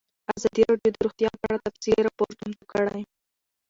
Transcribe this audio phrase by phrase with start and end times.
[0.35, 3.01] ازادي راډیو د روغتیا په اړه تفصیلي راپور چمتو کړی.